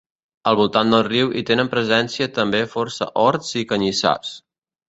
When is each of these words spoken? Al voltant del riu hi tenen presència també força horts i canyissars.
Al 0.51 0.55
voltant 0.59 0.93
del 0.93 1.03
riu 1.07 1.29
hi 1.35 1.43
tenen 1.51 1.69
presència 1.75 2.29
també 2.39 2.65
força 2.75 3.11
horts 3.27 3.55
i 3.63 3.67
canyissars. 3.75 4.35